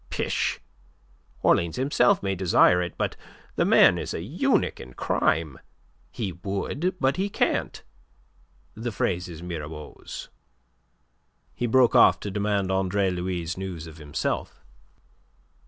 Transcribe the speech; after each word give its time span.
pish! 0.09 0.59
Orleans 1.43 1.75
himself 1.75 2.23
may 2.23 2.33
desire 2.33 2.81
it, 2.81 2.95
but 2.97 3.15
the 3.55 3.65
man 3.65 3.99
is 3.99 4.15
a 4.15 4.23
eunuch 4.23 4.79
in 4.79 4.95
crime; 4.95 5.59
he 6.09 6.31
would, 6.31 6.95
but 6.99 7.17
he 7.17 7.29
can't. 7.29 7.83
The 8.73 8.91
phrase 8.91 9.29
is 9.29 9.43
Mirabeau's." 9.43 10.29
He 11.53 11.67
broke 11.67 11.93
off 11.93 12.19
to 12.21 12.31
demand 12.31 12.71
Andre 12.71 13.11
Louis' 13.11 13.55
news 13.57 13.85
of 13.85 13.97
himself. 13.99 14.59